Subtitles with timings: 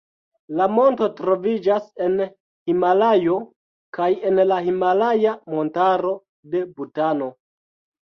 [0.59, 3.37] La monto troviĝas en Himalajo
[4.01, 6.19] kaj en la himalaja montaro
[6.53, 7.35] de Butano.